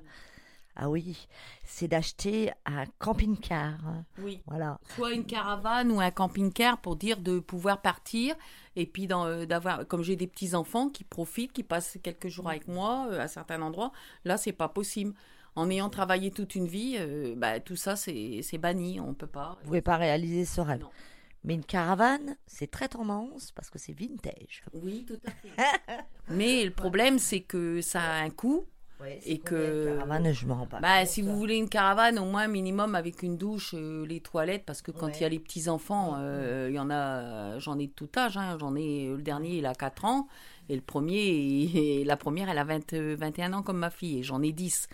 ah 0.76 0.90
oui, 0.90 1.28
c'est 1.66 1.88
d'acheter 1.88 2.52
un 2.66 2.86
camping-car. 3.00 3.80
Oui. 4.20 4.42
Voilà. 4.46 4.80
Soit 4.96 5.14
une 5.14 5.26
caravane 5.26 5.92
ou 5.92 6.00
un 6.00 6.12
camping-car 6.12 6.78
pour 6.80 6.96
dire 6.96 7.20
de 7.20 7.40
pouvoir 7.40 7.82
partir 7.82 8.36
et 8.76 8.86
puis 8.86 9.08
euh, 9.12 9.46
d'avoir, 9.46 9.86
comme 9.88 10.04
j'ai 10.04 10.16
des 10.16 10.28
petits 10.28 10.56
enfants 10.56 10.90
qui 10.90 11.04
profitent, 11.04 11.54
qui 11.54 11.64
passent 11.64 11.98
quelques 12.02 12.30
jours 12.30 12.50
avec 12.50 12.68
moi 12.68 13.08
euh, 13.10 13.20
à 13.20 13.28
certains 13.28 13.62
endroits, 13.62 13.92
là 14.24 14.38
c'est 14.38 14.54
pas 14.54 14.70
possible. 14.70 15.14
En 15.56 15.70
ayant 15.70 15.90
travaillé 15.90 16.32
toute 16.32 16.56
une 16.56 16.68
vie, 16.68 16.96
euh, 16.98 17.34
bah, 17.36 17.60
tout 17.60 17.76
ça 17.76 17.98
c'est, 17.98 18.40
c'est 18.42 18.58
banni, 18.58 19.02
on 19.02 19.14
peut 19.14 19.28
pas. 19.28 19.58
Vous 19.62 19.68
pouvez 19.68 19.82
pas 19.82 19.98
réaliser 19.98 20.46
ce 20.46 20.62
rêve. 20.62 20.82
Non. 20.82 20.92
Mais 21.44 21.56
une 21.56 21.64
caravane, 21.66 22.38
c'est 22.46 22.70
très 22.70 22.88
tendance 22.88 23.52
parce 23.52 23.70
que 23.70 23.80
c'est 23.80 23.94
vintage. 23.94 24.64
Oui, 24.74 25.06
tout 25.08 25.20
à 25.26 25.32
fait. 25.32 25.50
Mais 26.30 26.64
le 26.66 26.72
problème 26.72 27.18
c'est 27.20 27.42
que 27.42 27.82
ça 27.82 28.02
a 28.02 28.22
un 28.24 28.30
coût. 28.30 28.66
Et 29.26 29.40
que- 29.40 29.88
Une 29.94 29.98
caravane, 29.98 30.32
je 30.32 30.46
pas. 30.46 30.80
Bah, 30.80 31.06
si 31.08 31.24
vous 31.24 31.36
voulez 31.36 31.56
une 31.56 31.70
caravane, 31.70 32.20
au 32.20 32.26
moins 32.26 32.48
minimum 32.48 32.94
avec 32.94 33.24
une 33.24 33.36
douche, 33.36 33.74
euh, 33.74 34.06
les 34.06 34.20
toilettes, 34.20 34.64
parce 34.64 34.84
que 34.84 34.92
quand 34.92 35.08
il 35.08 35.22
y 35.22 35.24
a 35.24 35.26
Ouais. 35.26 35.30
les 35.32 35.40
petits 35.40 35.70
enfants, 35.70 36.18
euh, 36.20 36.68
il 36.70 36.76
y 36.76 36.80
en 36.80 36.92
a, 36.92 36.96
euh, 37.56 37.60
j'en 37.60 37.80
ai 37.80 37.88
de 37.88 37.92
tout 37.94 38.10
âge, 38.16 38.38
hein, 38.38 38.58
j'en 38.60 38.76
ai 38.76 39.08
le 39.08 39.24
dernier 39.24 39.58
il 39.58 39.66
a 39.66 39.74
4 39.74 40.06
ans 40.06 40.28
et 40.70 40.76
le 40.76 40.84
premier 40.84 41.18
et 41.18 42.04
la 42.06 42.16
première 42.16 42.48
elle 42.50 42.60
a 42.60 42.64
20, 42.64 42.94
euh, 42.94 43.16
21 43.20 43.54
ans 43.54 43.64
comme 43.64 43.80
ma 43.80 43.90
fille 43.90 44.20
et 44.20 44.24
j'en 44.24 44.40
ai 44.44 44.52
10. 44.52 44.88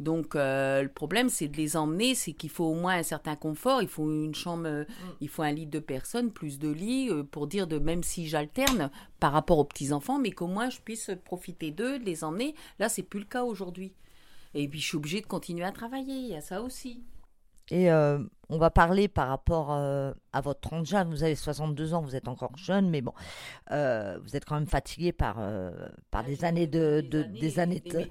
Donc 0.00 0.34
euh, 0.34 0.82
le 0.82 0.88
problème 0.88 1.28
c'est 1.28 1.46
de 1.46 1.58
les 1.58 1.76
emmener, 1.76 2.14
c'est 2.14 2.32
qu'il 2.32 2.48
faut 2.48 2.64
au 2.64 2.74
moins 2.74 2.94
un 2.94 3.02
certain 3.02 3.36
confort, 3.36 3.82
il 3.82 3.88
faut 3.88 4.10
une 4.10 4.34
chambre, 4.34 4.66
euh, 4.66 4.84
il 5.20 5.28
faut 5.28 5.42
un 5.42 5.52
lit 5.52 5.66
de 5.66 5.78
personnes, 5.78 6.32
plus 6.32 6.58
de 6.58 6.70
lits 6.70 7.10
euh, 7.10 7.22
pour 7.22 7.46
dire 7.46 7.66
de 7.66 7.78
même 7.78 8.02
si 8.02 8.26
j'alterne 8.26 8.90
par 9.20 9.32
rapport 9.32 9.58
aux 9.58 9.64
petits 9.64 9.92
enfants, 9.92 10.18
mais 10.18 10.30
qu'au 10.30 10.46
moins 10.46 10.70
je 10.70 10.80
puisse 10.80 11.10
profiter 11.26 11.70
d'eux, 11.70 11.98
de 11.98 12.04
les 12.04 12.24
emmener. 12.24 12.54
Là 12.78 12.88
c'est 12.88 13.02
plus 13.02 13.20
le 13.20 13.26
cas 13.26 13.44
aujourd'hui. 13.44 13.92
Et 14.54 14.66
puis 14.68 14.80
je 14.80 14.86
suis 14.86 14.96
obligée 14.96 15.20
de 15.20 15.26
continuer 15.26 15.64
à 15.64 15.72
travailler, 15.72 16.14
il 16.14 16.28
y 16.28 16.34
a 16.34 16.40
ça 16.40 16.62
aussi. 16.62 17.02
Et 17.70 17.92
euh, 17.92 18.18
on 18.50 18.58
va 18.58 18.70
parler 18.70 19.08
par 19.08 19.28
rapport 19.28 19.72
euh, 19.72 20.12
à 20.32 20.40
votre 20.40 20.60
30 20.60 20.84
jeune. 20.84 21.08
Vous 21.10 21.22
avez 21.22 21.34
62 21.36 21.94
ans, 21.94 22.02
vous 22.02 22.16
êtes 22.16 22.28
encore 22.28 22.56
jeune, 22.56 22.90
mais 22.90 23.00
bon, 23.00 23.12
euh, 23.70 24.18
vous 24.22 24.36
êtes 24.36 24.44
quand 24.44 24.56
même 24.56 24.66
fatigué 24.66 25.12
par, 25.12 25.36
euh, 25.38 25.70
des 27.00 27.58
années 27.60 27.80
de, 27.80 27.90
de- 28.02 28.08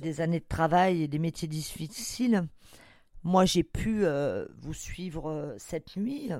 des 0.00 0.20
années 0.20 0.40
travail 0.40 1.02
et 1.02 1.08
des 1.08 1.18
métiers 1.18 1.48
difficiles. 1.48 2.46
Moi, 3.22 3.44
j'ai 3.44 3.62
pu 3.62 4.04
vous 4.58 4.74
suivre 4.74 5.54
cette 5.58 5.96
nuit. 5.96 6.30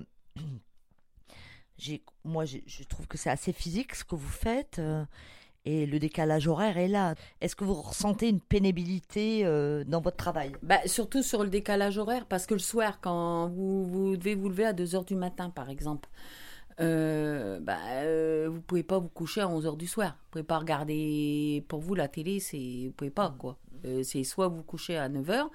Moi, 2.25 2.45
je 2.45 2.83
trouve 2.85 3.07
que 3.09 3.19
c'est 3.19 3.31
assez 3.31 3.53
physique 3.53 3.95
ce 3.95 4.05
que 4.05 4.15
vous 4.15 4.29
faites. 4.29 4.81
Et 5.65 5.87
le 5.87 5.99
décalage 5.99 6.49
horaire 6.49 6.77
est 6.77 6.89
là. 6.89 7.15
Est-ce 7.41 7.57
que 7.57 7.65
vous 7.65 7.75
ressentez 7.75 8.29
une 8.29 8.41
pénibilité 8.41 9.43
euh, 9.45 9.85
dans 9.85 10.01
votre 10.01 10.17
travail? 10.17 10.53
Bah, 10.63 10.81
surtout 10.87 11.23
sur 11.23 11.43
le 11.43 11.51
décalage 11.51 11.99
horaire, 11.99 12.27
parce 12.27 12.47
que 12.47 12.55
le 12.55 12.61
soir, 12.61 13.01
quand 13.01 13.49
vous, 13.49 13.85
vous 13.85 14.17
devez 14.17 14.35
vous 14.35 14.49
lever 14.49 14.65
à 14.65 14.73
2h 14.73 15.07
du 15.07 15.15
matin, 15.15 15.51
par 15.51 15.71
exemple, 15.71 16.09
euh, 16.81 17.61
bah, 17.61 17.79
euh, 18.03 18.49
vous 18.51 18.61
pouvez 18.61 18.83
pas 18.83 18.99
vous 18.99 19.09
coucher 19.09 19.41
à 19.41 19.47
11h 19.47 19.77
du 19.77 19.87
soir. 19.87 20.17
Vous 20.25 20.31
pouvez 20.33 20.45
pas 20.45 20.59
regarder, 20.59 21.65
pour 21.69 21.81
vous, 21.81 21.95
la 21.95 22.09
télé, 22.09 22.41
c'est, 22.41 22.87
vous 22.87 22.93
pouvez 22.93 23.11
pas, 23.11 23.35
quoi. 23.39 23.59
Euh, 23.85 24.03
c'est 24.03 24.25
soit 24.25 24.49
vous 24.49 24.63
couchez 24.63 24.97
à 24.97 25.09
9h, 25.09 25.49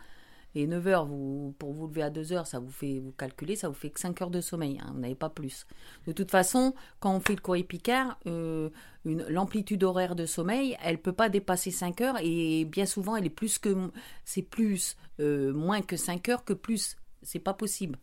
et 0.55 0.67
9h, 0.67 1.07
vous, 1.07 1.55
pour 1.59 1.73
vous 1.73 1.87
lever 1.87 2.03
à 2.03 2.09
2h, 2.09 2.45
ça 2.45 2.59
vous 2.59 2.71
fait, 2.71 2.99
vous 2.99 3.11
calculez, 3.11 3.55
ça 3.55 3.67
vous 3.67 3.75
fait 3.75 3.89
que 3.89 3.99
5 3.99 4.21
heures 4.21 4.29
de 4.31 4.41
sommeil, 4.41 4.79
hein, 4.81 4.91
vous 4.93 4.99
n'avez 4.99 5.15
pas 5.15 5.29
plus. 5.29 5.67
De 6.07 6.11
toute 6.11 6.31
façon, 6.31 6.73
quand 6.99 7.15
on 7.15 7.19
fait 7.19 7.35
le 7.35 7.41
courrier 7.41 7.63
Picard, 7.63 8.17
euh, 8.25 8.69
l'amplitude 9.05 9.83
horaire 9.83 10.15
de 10.15 10.25
sommeil, 10.25 10.77
elle 10.83 10.99
peut 10.99 11.13
pas 11.13 11.29
dépasser 11.29 11.71
5 11.71 12.01
heures, 12.01 12.17
et 12.21 12.65
bien 12.65 12.85
souvent, 12.85 13.15
elle 13.15 13.25
est 13.25 13.29
plus 13.29 13.59
que, 13.59 13.91
c'est 14.25 14.41
plus, 14.41 14.97
euh, 15.19 15.53
moins 15.53 15.81
que 15.81 15.97
5 15.97 16.29
heures 16.29 16.43
que 16.43 16.53
plus. 16.53 16.95
C'est 17.23 17.39
pas 17.39 17.53
possible. 17.53 17.99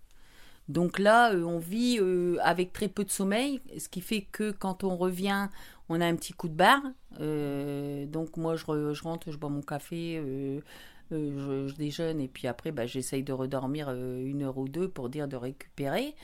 Donc 0.69 0.99
là, 0.99 1.33
euh, 1.33 1.45
on 1.45 1.59
vit 1.59 1.99
euh, 2.01 2.39
avec 2.43 2.73
très 2.73 2.89
peu 2.89 3.05
de 3.05 3.11
sommeil, 3.11 3.61
ce 3.79 3.89
qui 3.89 4.01
fait 4.01 4.23
que 4.23 4.51
quand 4.51 4.83
on 4.83 4.97
revient, 4.97 5.49
on 5.89 6.01
a 6.01 6.07
un 6.07 6.17
petit 6.17 6.33
coup 6.33 6.49
de 6.49 6.55
barre. 6.55 6.83
Euh, 7.21 8.07
donc 8.07 8.37
moi, 8.37 8.57
je, 8.57 8.65
rentre, 8.65 9.31
je 9.31 9.37
bois 9.37 9.51
mon 9.51 9.61
café, 9.61 10.23
euh, 11.13 11.69
je, 11.69 11.75
déjeune 11.75 12.21
et 12.21 12.29
puis 12.29 12.47
après, 12.49 12.73
bah, 12.73 12.87
j'essaye 12.87 13.23
de 13.23 13.33
redormir 13.33 13.91
une 13.91 14.43
heure 14.43 14.59
ou 14.59 14.69
deux 14.69 14.89
pour 14.89 15.09
dire 15.09 15.29
de 15.29 15.37
récupérer. 15.37 16.15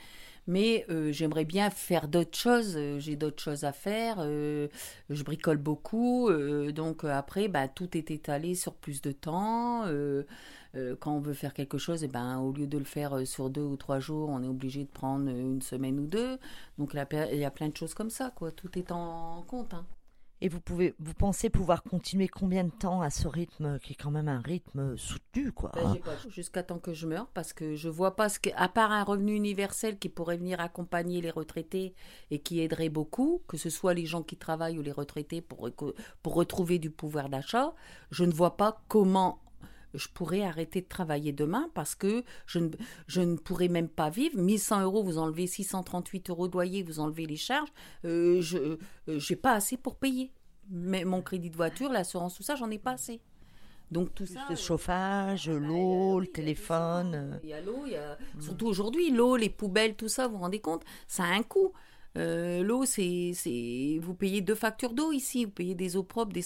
Mais 0.47 0.87
j'aimerais 1.11 1.45
bien 1.45 1.69
faire 1.69 2.07
d'autres 2.07 2.37
choses. 2.37 2.77
J'ai 2.97 3.15
d'autres 3.15 3.41
choses 3.41 3.63
à 3.63 3.71
faire. 3.71 4.17
je 4.23 5.23
bricole 5.23 5.57
beaucoup. 5.57 6.31
donc 6.73 7.03
après, 7.03 7.47
bah, 7.47 7.67
tout 7.67 7.95
est 7.95 8.09
étalé 8.09 8.55
sur 8.55 8.73
plus 8.73 9.01
de 9.01 9.11
temps. 9.11 9.85
Euh, 10.75 10.95
quand 10.99 11.13
on 11.13 11.19
veut 11.19 11.33
faire 11.33 11.53
quelque 11.53 11.77
chose, 11.77 12.03
eh 12.03 12.07
ben, 12.07 12.39
au 12.39 12.51
lieu 12.51 12.67
de 12.67 12.77
le 12.77 12.85
faire 12.85 13.17
euh, 13.17 13.25
sur 13.25 13.49
deux 13.49 13.63
ou 13.63 13.75
trois 13.75 13.99
jours, 13.99 14.29
on 14.29 14.41
est 14.43 14.47
obligé 14.47 14.83
de 14.83 14.89
prendre 14.89 15.29
euh, 15.29 15.41
une 15.41 15.61
semaine 15.61 15.99
ou 15.99 16.07
deux. 16.07 16.37
Donc 16.77 16.93
il 16.93 17.37
y 17.39 17.45
a 17.45 17.51
plein 17.51 17.69
de 17.69 17.75
choses 17.75 17.93
comme 17.93 18.09
ça, 18.09 18.31
quoi. 18.31 18.51
Tout 18.51 18.77
est 18.77 18.91
en 18.91 19.43
compte. 19.47 19.73
Hein. 19.73 19.85
Et 20.41 20.49
vous 20.49 20.59
pouvez, 20.59 20.95
vous 20.99 21.13
pensez 21.13 21.51
pouvoir 21.51 21.83
continuer 21.83 22.27
combien 22.27 22.63
de 22.63 22.71
temps 22.71 23.01
à 23.01 23.11
ce 23.11 23.27
rythme 23.27 23.77
qui 23.79 23.93
est 23.93 23.95
quand 23.95 24.09
même 24.09 24.27
un 24.27 24.41
rythme 24.41 24.97
soutenu, 24.97 25.51
quoi 25.51 25.71
ben, 25.75 25.95
Jusqu'à 26.29 26.63
temps 26.63 26.79
que 26.79 26.93
je 26.93 27.05
meure, 27.05 27.27
parce 27.27 27.53
que 27.53 27.75
je 27.75 27.89
vois 27.89 28.15
pas 28.15 28.27
ce 28.27 28.39
que, 28.39 28.49
à 28.55 28.67
part 28.67 28.91
un 28.91 29.03
revenu 29.03 29.35
universel 29.35 29.99
qui 29.99 30.09
pourrait 30.09 30.37
venir 30.37 30.59
accompagner 30.59 31.21
les 31.21 31.29
retraités 31.29 31.93
et 32.31 32.39
qui 32.39 32.59
aiderait 32.59 32.89
beaucoup, 32.89 33.43
que 33.47 33.57
ce 33.57 33.69
soit 33.69 33.93
les 33.93 34.07
gens 34.07 34.23
qui 34.23 34.35
travaillent 34.35 34.79
ou 34.79 34.81
les 34.81 34.91
retraités 34.91 35.41
pour 35.41 35.69
pour 36.23 36.33
retrouver 36.33 36.79
du 36.79 36.89
pouvoir 36.89 37.29
d'achat, 37.29 37.73
je 38.09 38.23
ne 38.23 38.33
vois 38.33 38.57
pas 38.57 38.81
comment 38.87 39.39
je 39.93 40.07
pourrais 40.07 40.43
arrêter 40.43 40.81
de 40.81 40.87
travailler 40.87 41.31
demain 41.31 41.69
parce 41.73 41.95
que 41.95 42.23
je 42.45 42.59
ne, 42.59 42.69
je 43.07 43.21
ne 43.21 43.35
pourrais 43.35 43.67
même 43.67 43.89
pas 43.89 44.09
vivre. 44.09 44.37
1100 44.37 44.81
euros, 44.83 45.03
vous 45.03 45.17
enlevez 45.17 45.47
638 45.47 46.29
euros 46.29 46.47
de 46.47 46.53
loyer, 46.53 46.83
vous 46.83 46.99
enlevez 46.99 47.25
les 47.25 47.35
charges, 47.37 47.71
euh, 48.05 48.41
je 48.41 48.57
n'ai 48.57 48.77
euh, 49.09 49.35
pas 49.41 49.53
assez 49.53 49.77
pour 49.77 49.95
payer. 49.95 50.31
Mais 50.69 51.03
mon 51.03 51.21
crédit 51.21 51.49
de 51.49 51.57
voiture, 51.57 51.91
l'assurance, 51.91 52.35
tout 52.35 52.43
ça, 52.43 52.55
j'en 52.55 52.69
ai 52.69 52.77
pas 52.77 52.91
assez. 52.91 53.21
Donc 53.91 54.15
tout 54.15 54.25
ça. 54.25 54.45
Le 54.49 54.55
chauffage, 54.55 55.49
ah, 55.53 55.59
l'eau, 55.59 56.21
le 56.21 56.27
téléphone. 56.27 57.39
Il 57.43 57.49
y 57.49 57.53
a 57.53 57.59
l'eau, 57.59 57.83
il 57.85 57.91
y 57.91 57.97
a... 57.97 58.17
surtout 58.39 58.67
aujourd'hui, 58.67 59.11
l'eau, 59.11 59.35
les 59.35 59.49
poubelles, 59.49 59.95
tout 59.95 60.07
ça, 60.07 60.27
vous 60.27 60.37
vous 60.37 60.43
rendez 60.43 60.61
compte 60.61 60.83
Ça 61.07 61.23
a 61.23 61.27
un 61.27 61.43
coût. 61.43 61.73
Euh, 62.17 62.61
l'eau, 62.63 62.85
c'est, 62.85 63.31
c'est, 63.33 63.97
vous 64.01 64.13
payez 64.13 64.41
deux 64.41 64.55
factures 64.55 64.93
d'eau 64.93 65.11
ici. 65.11 65.45
Vous 65.45 65.51
payez 65.51 65.75
des 65.75 65.95
eaux 65.95 66.03
propres, 66.03 66.33
des 66.33 66.41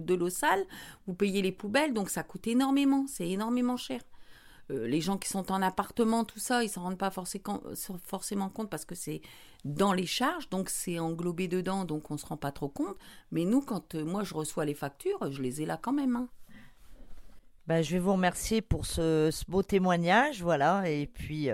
de, 0.00 0.14
l'eau 0.14 0.30
sale. 0.30 0.64
Vous 1.06 1.14
payez 1.14 1.42
les 1.42 1.52
poubelles, 1.52 1.92
donc 1.92 2.10
ça 2.10 2.22
coûte 2.22 2.46
énormément. 2.46 3.06
C'est 3.06 3.28
énormément 3.28 3.76
cher. 3.76 4.00
Euh, 4.70 4.86
les 4.86 5.00
gens 5.00 5.16
qui 5.16 5.28
sont 5.28 5.50
en 5.50 5.62
appartement, 5.62 6.24
tout 6.24 6.38
ça, 6.38 6.62
ils 6.62 6.68
s'en 6.68 6.82
rendent 6.82 6.98
pas 6.98 7.10
forcément 7.10 8.48
compte 8.50 8.70
parce 8.70 8.84
que 8.84 8.94
c'est 8.94 9.22
dans 9.64 9.92
les 9.92 10.06
charges, 10.06 10.48
donc 10.50 10.68
c'est 10.68 10.98
englobé 10.98 11.48
dedans, 11.48 11.84
donc 11.84 12.10
on 12.10 12.18
se 12.18 12.26
rend 12.26 12.36
pas 12.36 12.52
trop 12.52 12.68
compte. 12.68 12.96
Mais 13.32 13.44
nous, 13.44 13.60
quand 13.60 13.94
euh, 13.94 14.04
moi 14.04 14.24
je 14.24 14.34
reçois 14.34 14.64
les 14.64 14.74
factures, 14.74 15.30
je 15.30 15.42
les 15.42 15.62
ai 15.62 15.66
là 15.66 15.78
quand 15.80 15.92
même. 15.92 16.16
Hein. 16.16 16.28
Ben, 17.66 17.82
je 17.82 17.92
vais 17.92 17.98
vous 17.98 18.12
remercier 18.12 18.62
pour 18.62 18.86
ce, 18.86 19.30
beau 19.50 19.62
témoignage, 19.62 20.42
voilà, 20.42 20.88
et 20.88 21.06
puis 21.06 21.50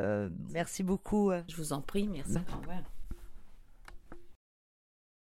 merci 0.53 0.85
beaucoup. 0.85 1.33
Je 1.49 1.57
vous 1.57 1.73
en 1.73 1.81
prie, 1.81 2.07
merci. 2.07 2.37
Au 2.37 2.61
revoir. 2.61 2.94